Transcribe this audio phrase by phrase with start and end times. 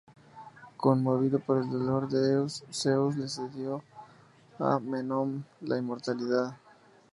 [0.79, 3.83] Conmovido por el dolor de Eos, Zeus le concedió
[4.57, 6.57] a Memnón la inmortalidad.